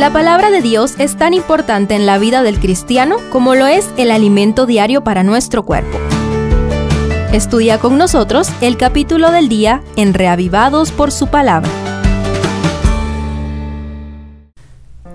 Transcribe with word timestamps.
La 0.00 0.10
palabra 0.10 0.50
de 0.50 0.62
Dios 0.62 0.94
es 0.96 1.18
tan 1.18 1.34
importante 1.34 1.94
en 1.94 2.06
la 2.06 2.16
vida 2.16 2.42
del 2.42 2.58
cristiano 2.58 3.16
como 3.30 3.54
lo 3.54 3.66
es 3.66 3.86
el 3.98 4.10
alimento 4.10 4.64
diario 4.64 5.04
para 5.04 5.24
nuestro 5.24 5.62
cuerpo. 5.62 5.98
Estudia 7.34 7.78
con 7.78 7.98
nosotros 7.98 8.48
el 8.62 8.78
capítulo 8.78 9.30
del 9.30 9.50
día 9.50 9.82
en 9.96 10.14
Reavivados 10.14 10.90
por 10.90 11.12
su 11.12 11.26
palabra. 11.26 11.68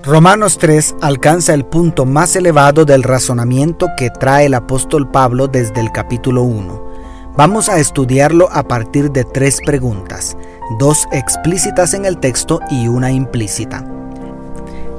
Romanos 0.03 0.59
3 0.59 0.97
alcanza 1.01 1.55
el 1.55 1.65
punto 1.65 2.05
más 2.05 2.35
elevado 2.35 2.85
del 2.85 3.01
razonamiento 3.01 3.87
que 3.97 4.11
trae 4.11 4.45
el 4.45 4.53
apóstol 4.53 5.09
Pablo 5.09 5.47
desde 5.47 5.81
el 5.81 5.91
capítulo 5.91 6.43
1. 6.43 7.33
Vamos 7.35 7.69
a 7.69 7.79
estudiarlo 7.79 8.49
a 8.51 8.67
partir 8.67 9.09
de 9.11 9.23
tres 9.23 9.61
preguntas, 9.65 10.37
dos 10.77 11.07
explícitas 11.11 11.95
en 11.95 12.05
el 12.05 12.19
texto 12.19 12.59
y 12.69 12.87
una 12.87 13.11
implícita. 13.11 13.94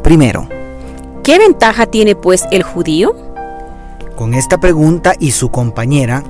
Primero, 0.06 0.48
¿qué 1.24 1.36
ventaja 1.40 1.86
tiene 1.86 2.14
pues 2.14 2.44
el 2.52 2.62
judío? 2.62 3.16
Con 4.14 4.34
esta 4.34 4.58
pregunta 4.58 5.14
y 5.18 5.32
su 5.32 5.50
compañera, 5.50 6.22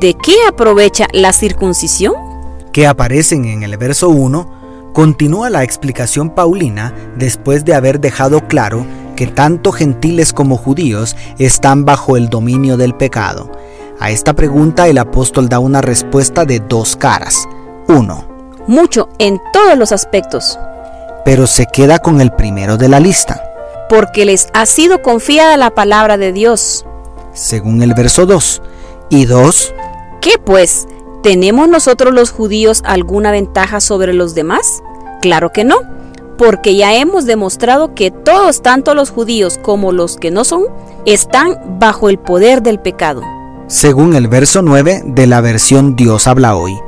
¿de 0.00 0.14
qué 0.14 0.34
aprovecha 0.48 1.06
la 1.12 1.32
circuncisión? 1.32 2.14
Que 2.72 2.88
aparecen 2.88 3.44
en 3.44 3.62
el 3.62 3.76
verso 3.76 4.08
1, 4.08 4.90
continúa 4.92 5.50
la 5.50 5.62
explicación 5.62 6.30
paulina 6.30 6.92
después 7.16 7.64
de 7.64 7.74
haber 7.74 8.00
dejado 8.00 8.48
claro 8.48 8.84
que 9.14 9.28
tanto 9.28 9.70
gentiles 9.70 10.32
como 10.32 10.56
judíos 10.56 11.14
están 11.38 11.84
bajo 11.84 12.16
el 12.16 12.28
dominio 12.28 12.76
del 12.76 12.96
pecado 12.96 13.52
a 13.98 14.10
esta 14.10 14.34
pregunta 14.34 14.88
el 14.88 14.98
apóstol 14.98 15.48
da 15.48 15.58
una 15.58 15.80
respuesta 15.80 16.44
de 16.44 16.60
dos 16.60 16.96
caras. 16.96 17.48
Uno, 17.88 18.26
mucho 18.66 19.08
en 19.18 19.40
todos 19.52 19.78
los 19.78 19.92
aspectos. 19.92 20.58
Pero 21.26 21.46
se 21.46 21.66
queda 21.66 21.98
con 21.98 22.22
el 22.22 22.30
primero 22.30 22.78
de 22.78 22.88
la 22.88 23.00
lista. 23.00 23.42
Porque 23.90 24.24
les 24.24 24.48
ha 24.54 24.64
sido 24.64 25.02
confiada 25.02 25.58
la 25.58 25.70
palabra 25.70 26.16
de 26.16 26.32
Dios. 26.32 26.86
Según 27.34 27.82
el 27.82 27.92
verso 27.92 28.24
2. 28.24 28.62
Y 29.10 29.26
dos, 29.26 29.74
¿qué 30.22 30.38
pues? 30.42 30.88
¿Tenemos 31.22 31.68
nosotros 31.68 32.14
los 32.14 32.30
judíos 32.30 32.82
alguna 32.86 33.30
ventaja 33.30 33.80
sobre 33.80 34.14
los 34.14 34.34
demás? 34.34 34.82
Claro 35.20 35.52
que 35.52 35.64
no, 35.64 35.76
porque 36.38 36.74
ya 36.74 36.94
hemos 36.94 37.26
demostrado 37.26 37.94
que 37.94 38.10
todos, 38.10 38.62
tanto 38.62 38.94
los 38.94 39.10
judíos 39.10 39.58
como 39.60 39.92
los 39.92 40.16
que 40.16 40.30
no 40.30 40.44
son, 40.44 40.64
están 41.04 41.78
bajo 41.78 42.08
el 42.08 42.18
poder 42.18 42.62
del 42.62 42.80
pecado 42.80 43.22
según 43.68 44.14
el 44.14 44.28
verso 44.28 44.62
9 44.62 45.02
de 45.06 45.26
la 45.26 45.40
versión 45.40 45.96
Dios 45.96 46.28
habla 46.28 46.54
hoy. 46.54 46.78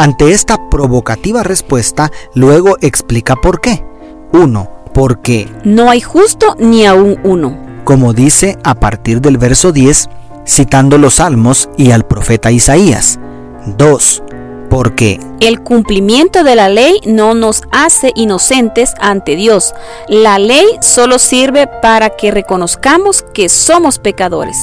Ante 0.00 0.30
esta 0.30 0.70
provocativa 0.70 1.42
respuesta, 1.42 2.10
luego 2.32 2.78
explica 2.80 3.36
por 3.36 3.60
qué. 3.60 3.84
1. 4.32 4.70
Porque 4.94 5.46
no 5.64 5.90
hay 5.90 6.00
justo 6.00 6.56
ni 6.58 6.86
aún 6.86 7.20
uno. 7.22 7.82
Como 7.84 8.14
dice 8.14 8.56
a 8.64 8.76
partir 8.76 9.20
del 9.20 9.36
verso 9.36 9.72
10, 9.72 10.08
citando 10.46 10.96
los 10.96 11.16
salmos 11.16 11.68
y 11.76 11.90
al 11.90 12.06
profeta 12.06 12.50
Isaías. 12.50 13.20
2. 13.76 14.22
Porque 14.70 15.20
el 15.40 15.60
cumplimiento 15.60 16.44
de 16.44 16.54
la 16.54 16.70
ley 16.70 16.98
no 17.04 17.34
nos 17.34 17.64
hace 17.70 18.10
inocentes 18.14 18.94
ante 19.02 19.36
Dios. 19.36 19.74
La 20.08 20.38
ley 20.38 20.64
solo 20.80 21.18
sirve 21.18 21.66
para 21.82 22.08
que 22.16 22.30
reconozcamos 22.30 23.22
que 23.34 23.50
somos 23.50 23.98
pecadores 23.98 24.56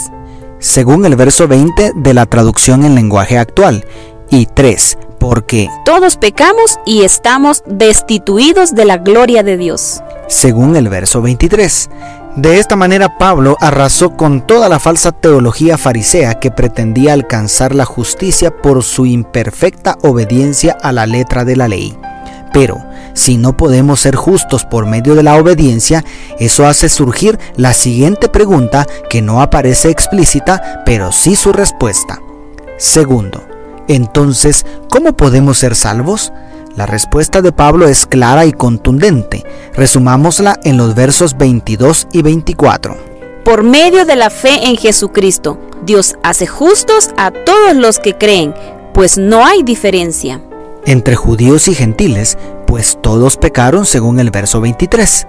según 0.57 1.05
el 1.05 1.15
verso 1.15 1.47
20 1.47 1.91
de 1.95 2.13
la 2.15 2.25
traducción 2.25 2.83
en 2.83 2.95
lenguaje 2.95 3.37
actual, 3.37 3.85
y 4.29 4.47
3, 4.47 4.97
porque 5.19 5.69
todos 5.85 6.17
pecamos 6.17 6.79
y 6.85 7.03
estamos 7.03 7.63
destituidos 7.65 8.75
de 8.75 8.85
la 8.85 8.97
gloria 8.97 9.43
de 9.43 9.57
Dios. 9.57 10.01
Según 10.27 10.75
el 10.75 10.89
verso 10.89 11.21
23. 11.21 11.89
De 12.35 12.59
esta 12.59 12.75
manera 12.75 13.17
Pablo 13.17 13.57
arrasó 13.59 14.15
con 14.15 14.45
toda 14.45 14.69
la 14.69 14.77
falsa 14.77 15.11
teología 15.11 15.75
farisea 15.77 16.35
que 16.35 16.51
pretendía 16.51 17.13
alcanzar 17.13 17.73
la 17.73 17.85
justicia 17.85 18.55
por 18.55 18.83
su 18.83 19.07
imperfecta 19.07 19.97
obediencia 20.03 20.77
a 20.81 20.91
la 20.91 21.07
letra 21.07 21.45
de 21.45 21.55
la 21.55 21.67
ley. 21.67 21.97
Pero 22.53 22.77
si 23.13 23.37
no 23.37 23.57
podemos 23.57 24.01
ser 24.01 24.15
justos 24.15 24.65
por 24.65 24.85
medio 24.85 25.15
de 25.15 25.23
la 25.23 25.35
obediencia, 25.35 26.03
eso 26.37 26.67
hace 26.67 26.89
surgir 26.89 27.39
la 27.55 27.73
siguiente 27.73 28.29
pregunta 28.29 28.85
que 29.09 29.23
no 29.23 29.41
aparece 29.41 29.89
explícita, 29.89 30.83
pero 30.85 31.11
sí 31.11 31.35
su 31.35 31.51
respuesta. 31.51 32.19
Segundo, 32.77 33.43
entonces, 33.87 34.65
¿cómo 34.89 35.13
podemos 35.13 35.57
ser 35.57 35.75
salvos? 35.75 36.31
La 36.75 36.85
respuesta 36.85 37.41
de 37.41 37.51
Pablo 37.51 37.87
es 37.87 38.05
clara 38.05 38.45
y 38.45 38.51
contundente. 38.51 39.43
Resumámosla 39.73 40.59
en 40.63 40.77
los 40.77 40.93
versos 40.93 41.37
22 41.37 42.07
y 42.11 42.21
24. 42.21 42.97
Por 43.43 43.63
medio 43.63 44.05
de 44.05 44.15
la 44.15 44.29
fe 44.29 44.67
en 44.67 44.77
Jesucristo, 44.77 45.59
Dios 45.85 46.15
hace 46.23 46.47
justos 46.47 47.11
a 47.17 47.31
todos 47.31 47.75
los 47.75 47.99
que 47.99 48.13
creen, 48.13 48.53
pues 48.93 49.17
no 49.17 49.45
hay 49.45 49.63
diferencia 49.63 50.41
entre 50.87 51.15
judíos 51.15 51.67
y 51.67 51.75
gentiles, 51.75 52.37
pues 52.65 52.97
todos 53.01 53.35
pecaron 53.37 53.85
según 53.85 54.19
el 54.19 54.31
verso 54.31 54.61
23. 54.61 55.27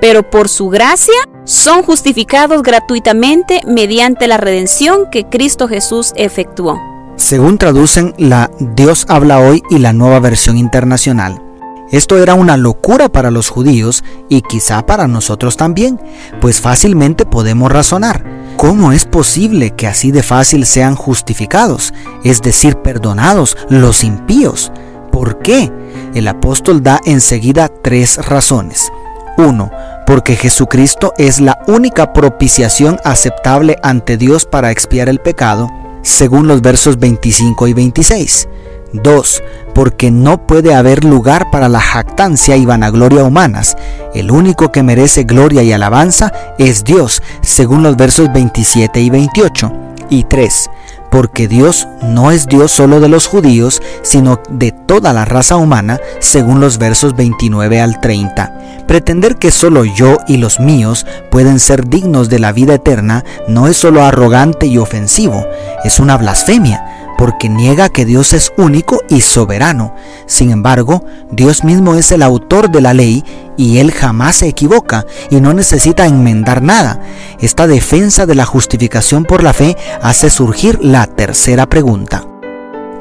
Pero 0.00 0.22
por 0.22 0.48
su 0.48 0.68
gracia 0.68 1.14
son 1.44 1.82
justificados 1.82 2.62
gratuitamente 2.62 3.62
mediante 3.66 4.28
la 4.28 4.36
redención 4.36 5.10
que 5.10 5.24
Cristo 5.24 5.66
Jesús 5.66 6.12
efectuó. 6.14 6.78
Según 7.18 7.58
traducen 7.58 8.14
la 8.16 8.48
Dios 8.76 9.04
habla 9.08 9.40
hoy 9.40 9.64
y 9.70 9.78
la 9.78 9.92
nueva 9.92 10.20
versión 10.20 10.56
internacional. 10.56 11.42
Esto 11.90 12.16
era 12.22 12.34
una 12.34 12.56
locura 12.56 13.08
para 13.08 13.32
los 13.32 13.48
judíos 13.48 14.04
y 14.28 14.42
quizá 14.42 14.86
para 14.86 15.08
nosotros 15.08 15.56
también, 15.56 16.00
pues 16.40 16.60
fácilmente 16.60 17.26
podemos 17.26 17.72
razonar. 17.72 18.24
¿Cómo 18.56 18.92
es 18.92 19.04
posible 19.04 19.72
que 19.72 19.88
así 19.88 20.12
de 20.12 20.22
fácil 20.22 20.64
sean 20.64 20.94
justificados, 20.94 21.92
es 22.22 22.40
decir, 22.40 22.76
perdonados 22.76 23.56
los 23.68 24.04
impíos? 24.04 24.70
¿Por 25.10 25.40
qué? 25.40 25.72
El 26.14 26.28
apóstol 26.28 26.84
da 26.84 27.00
enseguida 27.04 27.68
tres 27.68 28.24
razones. 28.28 28.92
Uno, 29.36 29.72
porque 30.06 30.36
Jesucristo 30.36 31.14
es 31.18 31.40
la 31.40 31.58
única 31.66 32.12
propiciación 32.12 33.00
aceptable 33.04 33.76
ante 33.82 34.16
Dios 34.16 34.46
para 34.46 34.70
expiar 34.70 35.08
el 35.08 35.18
pecado, 35.18 35.68
según 36.08 36.48
los 36.48 36.62
versos 36.62 36.98
25 36.98 37.68
y 37.68 37.74
26. 37.74 38.48
2. 38.94 39.42
Porque 39.74 40.10
no 40.10 40.46
puede 40.46 40.74
haber 40.74 41.04
lugar 41.04 41.50
para 41.52 41.68
la 41.68 41.80
jactancia 41.80 42.56
y 42.56 42.64
vanagloria 42.64 43.22
humanas. 43.22 43.76
El 44.14 44.30
único 44.30 44.72
que 44.72 44.82
merece 44.82 45.24
gloria 45.24 45.62
y 45.62 45.72
alabanza 45.72 46.32
es 46.58 46.84
Dios, 46.84 47.22
según 47.42 47.82
los 47.82 47.96
versos 47.96 48.32
27 48.32 49.00
y 49.00 49.10
28. 49.10 49.72
Y 50.10 50.24
3 50.24 50.70
porque 51.10 51.48
Dios 51.48 51.88
no 52.02 52.30
es 52.30 52.46
Dios 52.46 52.70
solo 52.70 53.00
de 53.00 53.08
los 53.08 53.26
judíos, 53.26 53.82
sino 54.02 54.40
de 54.50 54.72
toda 54.72 55.12
la 55.12 55.24
raza 55.24 55.56
humana, 55.56 56.00
según 56.18 56.60
los 56.60 56.78
versos 56.78 57.16
29 57.16 57.80
al 57.80 58.00
30. 58.00 58.84
Pretender 58.86 59.36
que 59.36 59.50
solo 59.50 59.84
yo 59.84 60.18
y 60.26 60.38
los 60.38 60.60
míos 60.60 61.06
pueden 61.30 61.58
ser 61.58 61.88
dignos 61.88 62.28
de 62.28 62.38
la 62.38 62.52
vida 62.52 62.74
eterna 62.74 63.24
no 63.46 63.68
es 63.68 63.76
solo 63.76 64.02
arrogante 64.02 64.66
y 64.66 64.78
ofensivo, 64.78 65.46
es 65.84 65.98
una 65.98 66.16
blasfemia 66.16 67.14
porque 67.18 67.48
niega 67.48 67.88
que 67.88 68.04
Dios 68.04 68.32
es 68.32 68.52
único 68.56 69.02
y 69.08 69.20
soberano. 69.22 69.94
Sin 70.26 70.52
embargo, 70.52 71.04
Dios 71.32 71.64
mismo 71.64 71.96
es 71.96 72.12
el 72.12 72.22
autor 72.22 72.70
de 72.70 72.80
la 72.80 72.94
ley 72.94 73.24
y 73.56 73.78
Él 73.78 73.90
jamás 73.90 74.36
se 74.36 74.46
equivoca 74.46 75.04
y 75.28 75.40
no 75.40 75.52
necesita 75.52 76.06
enmendar 76.06 76.62
nada. 76.62 77.00
Esta 77.40 77.66
defensa 77.66 78.24
de 78.24 78.36
la 78.36 78.46
justificación 78.46 79.24
por 79.24 79.42
la 79.42 79.52
fe 79.52 79.76
hace 80.00 80.30
surgir 80.30 80.78
la 80.80 81.06
tercera 81.08 81.66
pregunta. 81.66 82.24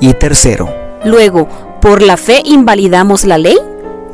Y 0.01 0.13
tercero. 0.13 0.73
Luego, 1.05 1.47
¿por 1.79 2.01
la 2.01 2.17
fe 2.17 2.41
invalidamos 2.43 3.23
la 3.23 3.37
ley? 3.37 3.57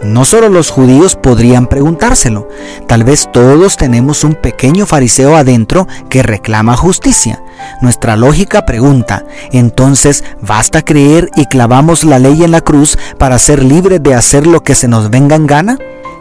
No 0.04 0.26
solo 0.26 0.50
los 0.50 0.70
judíos 0.70 1.16
podrían 1.16 1.68
preguntárselo, 1.68 2.50
tal 2.88 3.06
vez 3.06 3.30
todos 3.32 3.78
tenemos 3.78 4.26
un 4.26 4.36
pequeño 4.36 4.86
fariseo 4.86 5.38
adentro 5.38 5.88
que 6.10 6.24
reclama 6.24 6.76
justicia. 6.76 7.42
Nuestra 7.82 8.16
lógica 8.16 8.66
pregunta, 8.66 9.26
entonces, 9.52 10.24
¿basta 10.42 10.82
creer 10.84 11.30
y 11.36 11.46
clavamos 11.46 12.04
la 12.04 12.20
ley 12.20 12.44
en 12.44 12.52
la 12.52 12.62
cruz 12.62 12.98
para 13.18 13.40
ser 13.40 13.64
libres 13.64 14.02
de 14.02 14.14
hacer 14.14 14.48
lo 14.48 14.64
que 14.64 14.76
se 14.76 14.88
nos 14.88 15.10
venga 15.10 15.36
en 15.36 15.48
gana? 15.48 15.78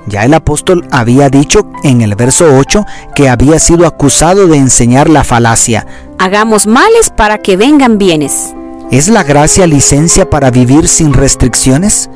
Ya 0.06 0.24
el 0.24 0.34
apóstol 0.34 0.86
había 0.90 1.28
dicho 1.28 1.70
en 1.84 2.00
el 2.00 2.16
verso 2.16 2.56
8 2.56 2.84
que 3.14 3.28
había 3.28 3.58
sido 3.58 3.86
acusado 3.86 4.48
de 4.48 4.56
enseñar 4.56 5.08
la 5.08 5.22
falacia. 5.22 5.86
Hagamos 6.18 6.66
males 6.66 7.10
para 7.10 7.38
que 7.38 7.56
vengan 7.56 7.98
bienes. 7.98 8.52
¿Es 8.90 9.08
la 9.08 9.22
gracia 9.22 9.66
licencia 9.66 10.28
para 10.28 10.50
vivir 10.50 10.86
sin 10.86 11.14
restricciones? 11.14 12.10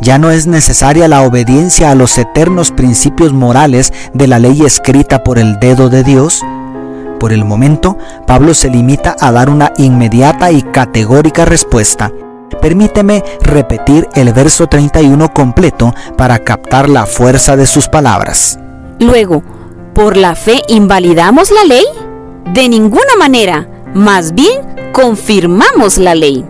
Ya 0.00 0.18
no 0.18 0.30
es 0.30 0.46
necesaria 0.46 1.08
la 1.08 1.22
obediencia 1.22 1.90
a 1.90 1.94
los 1.94 2.18
eternos 2.18 2.70
principios 2.70 3.32
morales 3.32 3.92
de 4.12 4.26
la 4.26 4.38
ley 4.38 4.62
escrita 4.62 5.24
por 5.24 5.38
el 5.38 5.58
dedo 5.58 5.88
de 5.88 6.04
Dios. 6.04 6.42
Por 7.18 7.32
el 7.32 7.44
momento, 7.44 7.98
Pablo 8.26 8.54
se 8.54 8.70
limita 8.70 9.16
a 9.18 9.32
dar 9.32 9.50
una 9.50 9.72
inmediata 9.76 10.52
y 10.52 10.62
categórica 10.62 11.44
respuesta. 11.44 12.12
Permíteme 12.60 13.22
repetir 13.40 14.08
el 14.14 14.32
verso 14.32 14.66
31 14.66 15.32
completo 15.32 15.94
para 16.16 16.38
captar 16.38 16.88
la 16.88 17.06
fuerza 17.06 17.56
de 17.56 17.66
sus 17.66 17.88
palabras. 17.88 18.58
Luego, 19.00 19.42
¿por 19.94 20.16
la 20.16 20.34
fe 20.34 20.62
invalidamos 20.68 21.50
la 21.50 21.64
ley? 21.64 21.84
De 22.52 22.68
ninguna 22.68 23.16
manera, 23.18 23.68
más 23.94 24.34
bien 24.34 24.60
confirmamos 24.92 25.98
la 25.98 26.14
ley. 26.14 26.44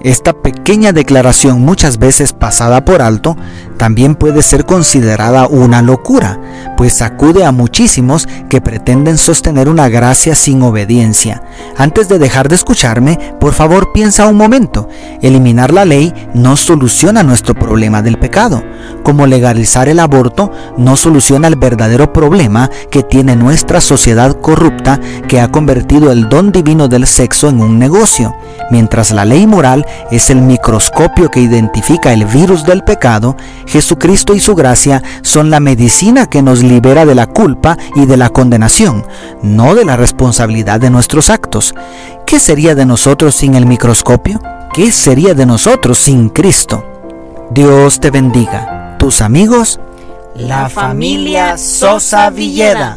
Esta 0.00 0.32
pequeña 0.32 0.92
declaración 0.92 1.60
muchas 1.60 1.98
veces 1.98 2.32
pasada 2.32 2.84
por 2.84 3.02
alto 3.02 3.36
también 3.78 4.16
puede 4.16 4.42
ser 4.42 4.66
considerada 4.66 5.46
una 5.46 5.80
locura, 5.82 6.38
pues 6.76 6.92
sacude 6.92 7.44
a 7.44 7.52
muchísimos 7.52 8.28
que 8.48 8.60
pretenden 8.60 9.16
sostener 9.16 9.68
una 9.68 9.88
gracia 9.88 10.34
sin 10.34 10.62
obediencia. 10.62 11.42
Antes 11.76 12.08
de 12.08 12.18
dejar 12.18 12.48
de 12.48 12.56
escucharme, 12.56 13.18
por 13.40 13.54
favor 13.54 13.92
piensa 13.92 14.26
un 14.26 14.36
momento. 14.36 14.88
Eliminar 15.22 15.72
la 15.72 15.84
ley 15.84 16.12
no 16.34 16.56
soluciona 16.56 17.22
nuestro 17.22 17.54
problema 17.54 18.02
del 18.02 18.18
pecado, 18.18 18.62
como 19.02 19.26
legalizar 19.26 19.88
el 19.88 20.00
aborto 20.00 20.52
no 20.76 20.96
soluciona 20.96 21.48
el 21.48 21.56
verdadero 21.56 22.12
problema 22.12 22.70
que 22.90 23.02
tiene 23.02 23.36
nuestra 23.36 23.80
sociedad 23.80 24.40
corrupta 24.40 25.00
que 25.28 25.40
ha 25.40 25.50
convertido 25.50 26.12
el 26.12 26.28
don 26.28 26.52
divino 26.52 26.88
del 26.88 27.06
sexo 27.06 27.48
en 27.48 27.60
un 27.60 27.78
negocio. 27.78 28.34
Mientras 28.70 29.12
la 29.12 29.24
ley 29.24 29.46
moral 29.46 29.86
es 30.10 30.30
el 30.30 30.42
microscopio 30.42 31.30
que 31.30 31.40
identifica 31.40 32.12
el 32.12 32.26
virus 32.26 32.64
del 32.64 32.84
pecado, 32.84 33.36
Jesucristo 33.68 34.34
y 34.34 34.40
su 34.40 34.54
gracia 34.54 35.02
son 35.22 35.50
la 35.50 35.60
medicina 35.60 36.26
que 36.26 36.42
nos 36.42 36.62
libera 36.62 37.04
de 37.04 37.14
la 37.14 37.26
culpa 37.26 37.76
y 37.94 38.06
de 38.06 38.16
la 38.16 38.30
condenación, 38.30 39.04
no 39.42 39.74
de 39.74 39.84
la 39.84 39.96
responsabilidad 39.96 40.80
de 40.80 40.90
nuestros 40.90 41.28
actos. 41.28 41.74
¿Qué 42.26 42.40
sería 42.40 42.74
de 42.74 42.86
nosotros 42.86 43.34
sin 43.34 43.54
el 43.54 43.66
microscopio? 43.66 44.40
¿Qué 44.72 44.90
sería 44.90 45.34
de 45.34 45.46
nosotros 45.46 45.98
sin 45.98 46.30
Cristo? 46.30 46.84
Dios 47.50 48.00
te 48.00 48.10
bendiga. 48.10 48.96
Tus 48.98 49.20
amigos, 49.20 49.80
la 50.34 50.68
familia 50.68 51.58
Sosa 51.58 52.30
Villeda. 52.30 52.96